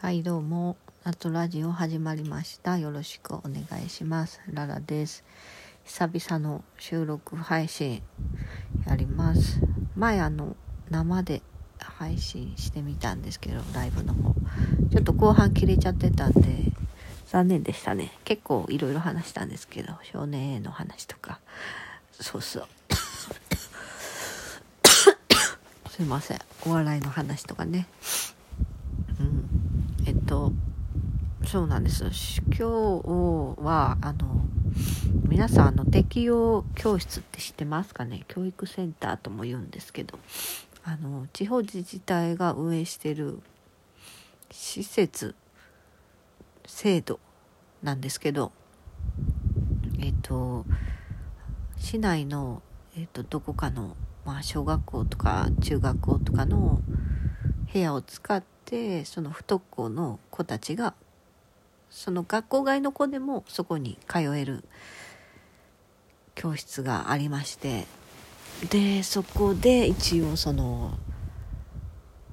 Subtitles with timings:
[0.00, 0.78] はいどうも。
[1.04, 2.78] 夏ラジオ始まりました。
[2.78, 4.40] よろしくお願いします。
[4.50, 5.24] ララです。
[5.84, 8.02] 久々の収録配信
[8.86, 9.60] やります。
[9.94, 10.56] 前あの
[10.88, 11.42] 生で
[11.78, 14.32] 配信してみたんですけどライブの方。
[14.90, 16.72] ちょっと後半切れちゃってたんで
[17.26, 18.10] 残念でしたね。
[18.24, 21.40] 結構いろいろ話したんですけど少年 A の話とか。
[22.12, 22.66] そうそう。
[25.90, 26.38] すいません。
[26.64, 27.86] お笑いの話とかね
[29.20, 29.60] うん
[30.06, 30.52] えっと
[31.50, 32.04] そうなんです。
[32.46, 32.62] 今日
[33.60, 34.44] はあの
[35.26, 38.22] 皆さんあの適用教室って知ってますかね？
[38.28, 40.20] 教育センターとも言うんですけど。
[40.84, 43.40] あの地方自治体が運営してる
[44.52, 45.34] 施設
[46.66, 47.18] 制度
[47.82, 48.52] なんですけど。
[49.98, 50.64] えっと
[51.78, 52.62] 市内の、
[52.96, 56.80] えっと、どこかの、まあ、小学校とか中学校とかの
[57.72, 60.94] 部屋を使ってその不登校の子たちが
[61.90, 64.64] その学校外の子でもそこに通える
[66.34, 67.86] 教室がありまして
[68.70, 70.92] でそこで一応その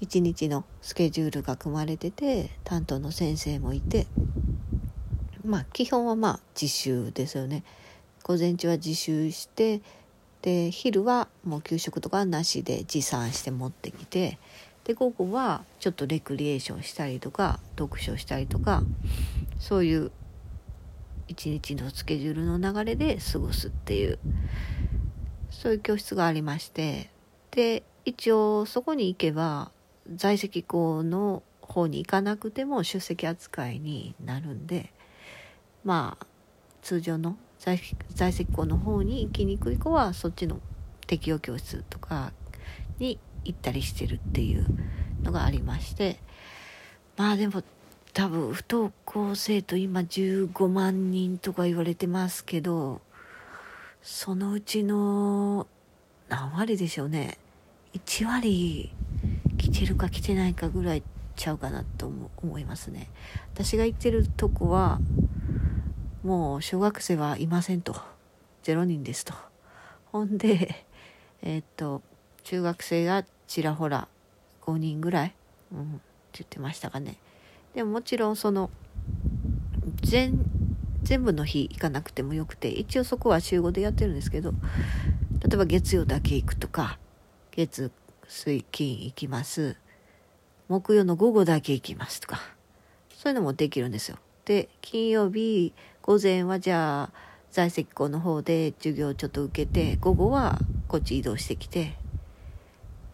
[0.00, 4.06] 一日のスケジュールが組まれてて担当の先生もいて
[5.44, 7.64] まあ基本はまあ自習ですよね。
[8.22, 9.82] 午前中は自習して
[10.42, 14.38] で昼はもう給食とかはなしで持参して持ってきて
[14.84, 18.82] で午後はちょっとレクリエーションしたりとか読書したりとか
[19.58, 20.10] そういう
[21.28, 24.18] 一日のスケジュールの流れで過ごすっていう
[25.50, 27.10] そういう教室がありまして
[27.52, 29.70] で一応そこに行けば
[30.14, 34.92] 在籍校の方に行かなくても出席扱いになるんで
[35.84, 36.26] まあ
[36.82, 37.80] 通常の在
[38.10, 40.60] 在籍校の方に行きにくい子はそっちの
[41.06, 42.32] 適応教室とか
[42.98, 44.66] に行ったりしてるっていう
[45.22, 46.18] のがありまして
[47.16, 47.62] まあでも
[48.12, 53.00] 多分不登校生徒今15万人とか言われてますけど
[54.02, 55.66] そのうちの
[56.28, 57.38] 何割でしょうね
[57.94, 58.92] 1割
[59.58, 61.02] 来てるか来てないかぐらい
[61.36, 63.08] ちゃうかなと思いますね。
[63.52, 65.00] 私が行ってるとこは
[66.22, 67.94] もう小学生はいませんと。
[68.62, 69.34] 0人ですと。
[70.06, 70.84] ほんで
[71.42, 72.02] えー、っと
[72.44, 74.08] 中学生がちらほら
[74.62, 75.34] 5人ぐらい、
[75.72, 75.90] うん、って
[76.34, 77.16] 言ってましたかね。
[77.74, 78.70] でももちろんその
[80.02, 80.38] 全
[81.02, 84.52] 全部の日行かなくてもよくて一応そこは週5でやってるんですけど
[85.40, 86.98] 例えば月曜だけ行くとか
[87.50, 87.90] 月
[88.28, 89.76] 水金行きます
[90.68, 92.40] 木曜の午後だけ行きますとか
[93.14, 94.18] そういうのもできるんですよ。
[94.44, 95.72] で金曜日
[96.02, 101.94] 午前はじゃあ在籍校の方で授業をちょっと受けて午後はこっち移動してきて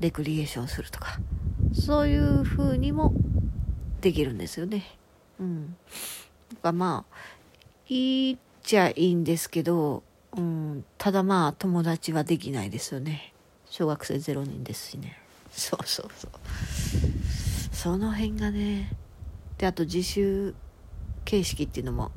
[0.00, 1.18] レクリエーションするとか
[1.72, 3.12] そういう風にも
[4.00, 4.84] できるんですよね。
[5.40, 5.76] うん。
[6.62, 7.16] かまあ
[7.88, 10.02] いいっちゃいいんですけど、
[10.36, 13.32] うん、ただまあ友達はできないですよね。
[13.68, 15.18] 小学生0人ですしね。
[15.50, 16.30] そうそうそう。
[17.72, 18.96] その辺がね。
[19.58, 20.54] であと自習
[21.24, 22.10] 形式っていうのも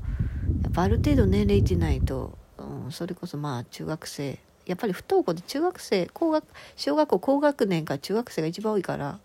[0.63, 6.43] やっぱある程度年齢いってないと、うん、それこそまあ中学生やっぱり不登校で中学生高学
[6.75, 9.19] 小学校高学年から中学生が一番多いからやっ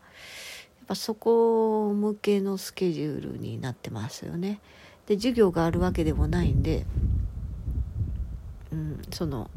[0.86, 4.60] ぱそこ向けのスケジュールになってますよね。
[5.06, 6.86] で授業があるわけでもないんで、
[8.72, 9.50] うん、その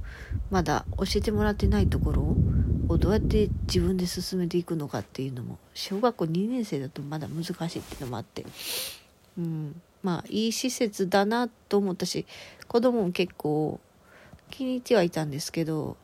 [0.50, 2.35] まだ教えてもらってないところ
[2.88, 8.45] をどうやって自分で進めていくのかっていうのも小学校2年生だとまだ難しいっていうのもあって、
[9.38, 12.25] うん、まあいい施設だなと思ったし
[12.68, 13.79] 子供も結構
[14.50, 15.97] 気に入ってはいたんですけど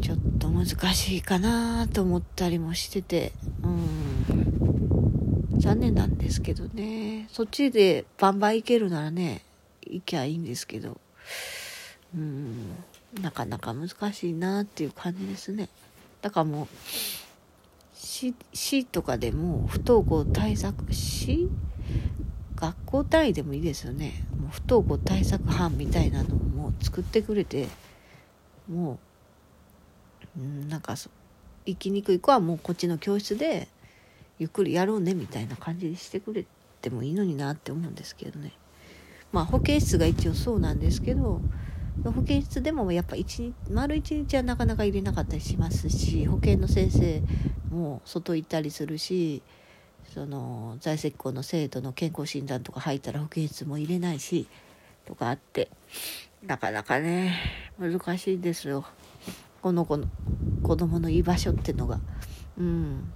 [0.00, 5.58] ちょっと難しいかなと思ったりもしててうん。
[5.58, 7.28] 残念なんですけどね。
[7.30, 9.42] そっちでバンバン行けるならね
[9.86, 10.98] 行きゃいいんですけど
[12.16, 12.70] うん。
[13.20, 15.68] なかなか難しいなっていう感じですね。
[16.20, 16.68] だからもう
[18.52, 21.48] 市とかでも不登校対策市
[22.62, 24.24] 学校単位でもいいですよね。
[24.40, 27.66] もう不登校対策班みたいなのも作ってくれて
[28.68, 29.00] も
[30.36, 30.94] う、うん、なんか
[31.66, 33.66] 行きにくい子はもうこっちの教室で
[34.38, 36.46] ゆっくりやろうねみたいな感じにしてくれ
[36.80, 38.52] てもいいのになって思うんですけどね。
[39.32, 41.40] まあ保健室が一応そうなんですけど
[42.04, 47.22] 保健室でもやっぱ一日丸一日はなかなか入れなかったりしますし保健の先生
[47.72, 49.42] も外行ったりするし
[50.12, 54.46] その在籍校の生徒の健康診断とか入ったら保健室も入れないし
[55.06, 55.70] とかあって
[56.46, 57.34] なかなかね
[57.78, 58.84] 難しいですよ。
[59.62, 60.06] この子の
[60.62, 61.98] 子供の居場所ってのが
[62.58, 63.12] うん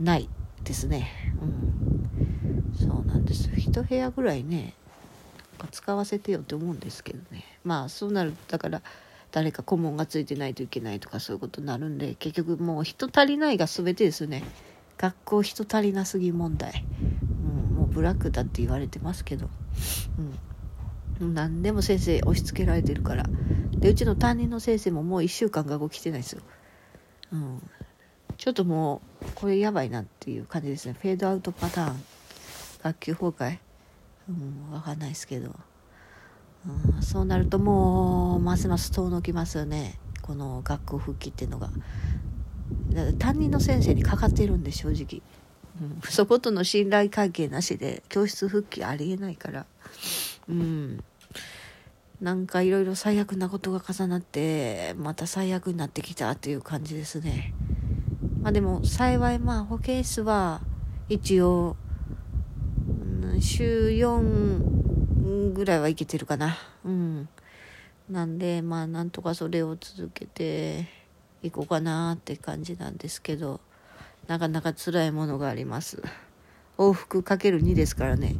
[0.00, 0.30] ない
[0.62, 1.34] ですね。
[1.42, 2.72] うん。
[2.74, 3.50] そうなんです。
[3.56, 4.74] 一部屋ぐらいね
[5.72, 7.44] 使わせてよって思うんですけどね。
[7.64, 8.80] まあそうなるだから
[9.30, 14.42] 誰か顧問がついてないといけないとかそういうことになるんで結局もう人足りないが全てですね
[14.98, 16.84] 学校人足りなすぎ問題、
[17.70, 19.48] うん、もうブラックだって言われてますけど、
[21.20, 23.26] うん、何でも先生押し付けられてるから。
[23.72, 26.42] でうちの担任の先生ももう1週間学校来てないですよ、
[27.32, 27.70] うん、
[28.38, 30.96] ちょっともうこれやばいなっていう感じですね。
[30.98, 32.02] フェードアウトパターン。
[32.82, 33.58] 学級崩壊。
[34.28, 35.50] うん分かんないですけど、
[36.96, 39.98] うん、そうなるともうますます遠のきますよね。
[40.22, 41.70] この学校復帰っていうのが。
[43.18, 45.22] 担任の先生にかかってるんで正直、
[45.80, 49.66] うん、そことの信頼関係なしで教室復帰ありえないから。
[50.48, 51.04] うん。
[52.20, 57.52] なんかいろいろ最悪なことが重なってまた最悪になってきたっていう感じですね。
[58.40, 60.60] まあでも幸いまあ保健室は
[61.08, 61.76] 一応、
[62.88, 66.56] うん、週4ぐらいはいけてるかな。
[66.84, 67.28] うん。
[68.08, 70.86] なんでまあなんとかそれを続けて
[71.44, 73.60] いこうかなって感じなんですけど
[74.26, 76.02] なかなか辛いものがあります。
[76.78, 78.34] 往復かける2ですからね。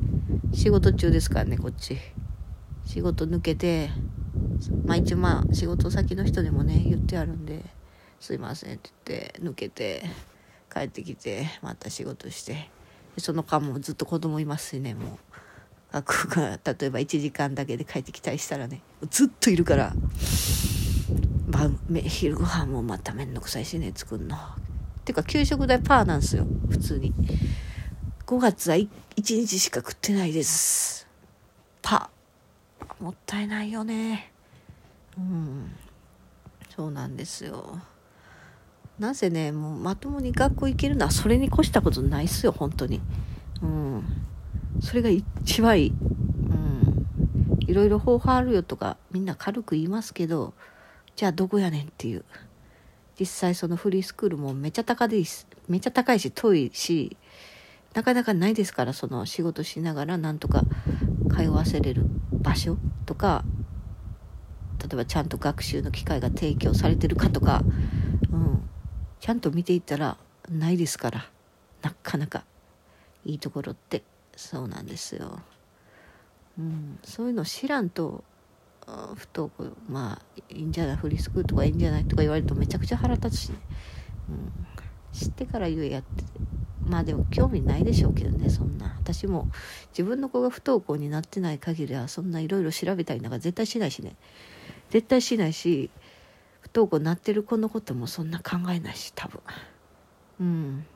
[0.52, 1.98] 仕事中ですからねこっち。
[2.86, 3.90] 仕事抜けて
[4.86, 7.62] まあ一応まあ仕事先の人でもね言ってあるんで
[8.20, 10.02] 「すいません」って言って抜けて
[10.72, 12.70] 帰ってきてまた仕事して。
[13.16, 15.18] その間もずっと子供いますしねもう。
[15.92, 19.92] 学校が例えば1時間だけで帰ってきたりしたらねずっといるから。
[21.54, 24.36] 晩昼ご飯もまためんどくさいしね作るの。
[25.04, 27.14] てか給食代パーなんすよ普通に。
[28.26, 31.06] 5月は 1, 1日しか食ってないです。
[31.80, 33.02] パー。
[33.02, 34.32] もったいないよね。
[35.16, 35.70] うん。
[36.74, 37.78] そうなんですよ。
[38.98, 43.00] なぜねもうまともに学校行けるのはそれに越したことないっすよ本当に。
[43.62, 44.04] うん。
[44.82, 45.90] それが一番いい。
[45.90, 47.58] うん。
[47.60, 50.52] いろいろ方法あるよとかみんな軽く言いますけど
[51.16, 52.24] じゃあどこやねんっていう。
[53.18, 55.24] 実際そのフリースクールもめちゃ高い
[55.68, 57.16] めちゃ高いし遠いし
[57.94, 60.62] なかなかないですからその仕事しながらなんとか
[61.30, 62.76] 通わせれる場所
[63.06, 63.44] とか
[64.80, 67.62] 例えばちゃんと学習の機会が提供されてるかとか、
[68.32, 68.68] うん、
[69.20, 70.16] ちゃんと見ていったら
[70.50, 71.30] ないですから
[71.82, 72.44] なかなか。
[73.26, 74.02] いいところって。
[74.36, 75.40] そうなんですよ。
[76.58, 78.24] うん、そういうの知らんと
[78.86, 79.76] 不登校。
[79.88, 80.96] まあいいんじゃない？
[80.96, 82.04] フリースクールとかいいんじゃない？
[82.04, 83.58] とか言われるとめちゃくちゃ腹立つしね、
[84.28, 84.52] うん、
[85.12, 86.24] 知ってから言えやって。
[86.86, 88.94] まあでも興味ないでしょうけどねそんな。
[88.98, 89.48] 私も
[89.92, 94.16] 自分の子が不登校になってない限りはそんないろいろ調べたりなんか絶対しないしね。
[94.90, 95.90] 絶対しないし
[96.60, 99.40] 不登校になってる子のこともそんな考えないし多分。
[100.40, 100.86] うん。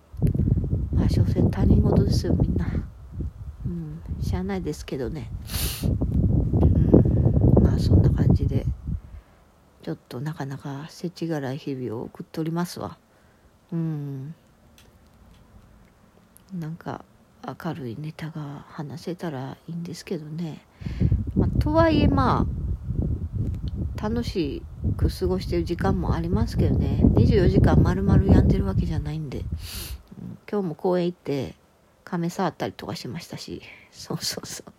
[0.93, 2.67] まあ所詮他人事ですよみんな。
[3.64, 4.02] うん。
[4.23, 5.31] 知らないですけどね。
[7.79, 8.67] そんな感じで
[9.83, 12.99] ちょっとなかなか世知辛い日々を送っておりますわ。
[13.73, 14.35] うん。
[16.55, 17.05] なんか
[17.47, 20.63] 明るいネタが話せたらいいんですけどね、
[21.37, 22.47] まあ、とはいえま
[23.97, 24.63] あ楽し
[24.97, 27.01] く過ごしてる時間もありますけどね。
[27.15, 29.47] 24時間丸々やんでるわけじゃないんで、うん、
[30.51, 31.55] 今日も公園行って
[32.05, 33.62] 亀触ったりとかしましたし。
[33.91, 34.73] そうそうそう。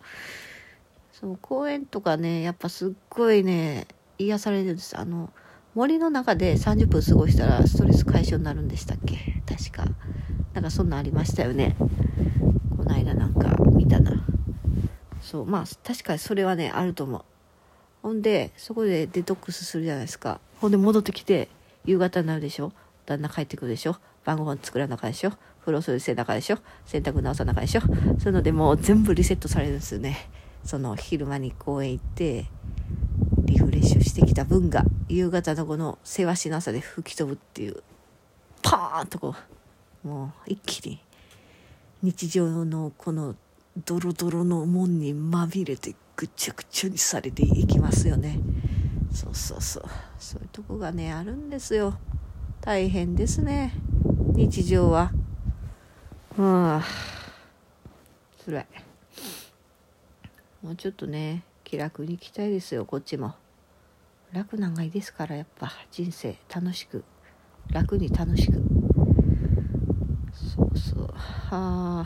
[1.19, 4.97] そう公園とかねやっぱすっごいね癒されるんです。
[4.97, 5.29] あの
[5.75, 9.41] 森の中で30分過ごしたらストレス解消になるんでしたっけ？
[9.45, 9.85] 確か。
[10.53, 11.75] なんかそんなんありましたよね。
[12.77, 14.25] この間なんか見たな。
[15.21, 17.21] そうまあ確かにそれはねあると思う。
[18.01, 20.39] ほんでそこでデトックスするじゃないですか。
[20.61, 21.49] ほんで戻ってきて
[21.85, 22.71] 夕方になるでしょ？
[23.05, 23.97] 旦那帰ってくるでしょ？
[24.23, 25.31] 晩ご飯作らなかでしょ？
[25.61, 26.59] 風呂掃除せなかでしょ？
[26.85, 27.81] 洗濯直さなかでしょ？
[27.81, 30.29] そういうのでもう全部リセットされるんですよね。
[30.63, 32.45] その昼間に公園行って
[33.45, 37.81] リフレッシュしてきた分が夕方のこのせわしなさで吹き飛ぶっていう
[38.61, 39.35] パーンとこ
[40.03, 40.99] うもう一気に
[42.01, 43.35] 日常のこの
[43.85, 48.39] ドロドロの門にまみれてぐちゃぐちゃにされていきますよね。
[49.13, 49.83] そうそうそう。
[50.19, 51.97] そういうとこがねあるんですよ。
[52.61, 53.73] 大変ですね。
[54.33, 55.11] 日常は。
[56.37, 56.81] うん
[58.45, 58.67] 辛い。
[60.61, 63.35] もうちょっとね気楽に行きたいですよこっちも。
[64.31, 65.71] 楽なんがいいですからやっぱ。
[65.91, 67.03] 人生楽しく。
[67.71, 68.61] 楽に楽しく。
[70.33, 71.07] そうそう。
[71.07, 72.05] は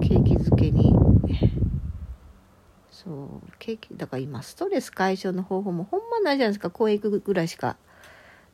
[0.00, 0.92] 景気づけに。
[2.90, 3.52] そう。
[3.58, 6.70] 景気だから今ストレス解消の方法もほんまないじゃないですか。
[6.70, 7.76] 公園行くぐらいしか。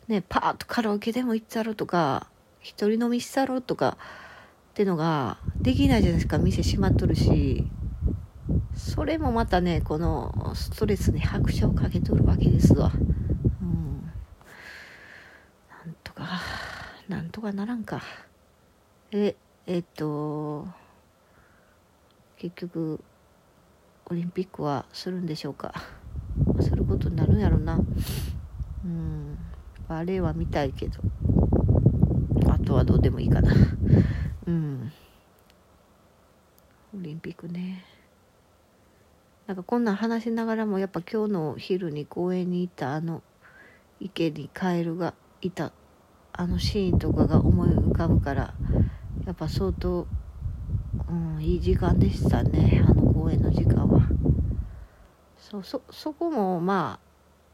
[0.08, 2.26] ねパーッとカラオケでも行ったろとか
[2.60, 3.96] 一人飲みしたろとか
[4.70, 6.38] ってのができないじゃないですか。
[6.38, 7.66] 店閉まっとるし。
[8.76, 12.92] それもまたねこのストレスに拍車をかけとるわけですわ。
[12.94, 14.12] うん。
[15.86, 16.40] なんとか
[17.08, 18.02] なんとかならんか。
[19.12, 20.66] ええっと
[22.36, 23.00] 結局
[24.06, 25.72] オリンピックはするんでしょうか。
[26.60, 27.80] することになるんやろな。
[28.84, 29.38] うん。
[29.88, 31.00] バレエは見たいけど。
[32.50, 33.54] あとはどうでもいいかな。
[34.46, 34.92] うん。
[36.94, 37.84] オリンピックね。
[39.46, 43.22] なんかこんなん話しながらもやっぱ今日の昼に公園に行ったあの
[44.00, 45.72] 池にカエルがいた
[46.32, 48.54] あのシーンとかが思い浮かぶから
[49.26, 50.06] やっぱ相当、
[51.10, 54.08] うん、いい時間でしたねあの公園の時間は。
[55.38, 57.04] そうそそこもまあ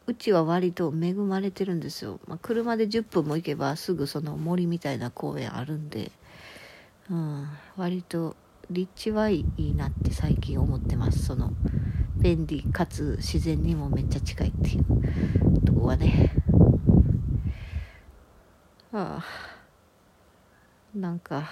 [0.07, 6.11] うちは割と恵まれてるんですよ、まあ、車で10分も行けばすぐその森みたいな公園あるんで、
[7.11, 8.37] うん、割と
[8.71, 11.53] 立地はいいなって最近思ってますその
[12.21, 16.33] 便利かつ自然にもめっちゃ近いっていうとこはね。
[18.93, 19.25] ああ。
[20.95, 21.51] なんか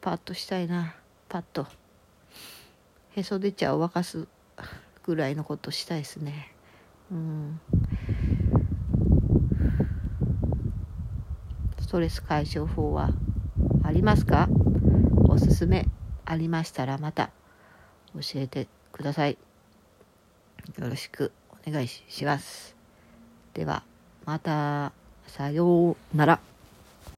[0.00, 0.94] パッとしたいな。
[1.28, 1.66] パッと。
[3.16, 4.28] へそ出ちゃう沸かす
[5.04, 6.52] ぐらいのことしたいですね。
[7.10, 7.60] うん。
[11.80, 13.10] ストレス解消法は
[13.82, 14.48] ありますか？
[15.28, 15.86] おすすめ
[16.24, 17.30] ありましたらまた
[18.14, 19.38] 教えてください。
[20.78, 21.32] よろしく
[21.66, 22.76] お願いします。
[23.54, 23.82] では
[24.24, 24.92] また
[25.26, 26.49] さようなら。